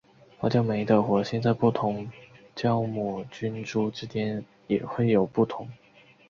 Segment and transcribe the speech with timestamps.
[0.39, 2.11] 发酵酶的活性在不同的
[2.55, 5.69] 酵母菌株之间也会有不同。